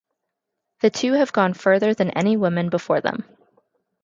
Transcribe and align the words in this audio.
The 0.79 0.89
two 0.89 1.13
have 1.13 1.31
gone 1.31 1.53
further 1.53 1.93
than 1.93 2.09
any 2.09 2.35
woman 2.35 2.69
before 2.69 3.01
them. 3.01 3.23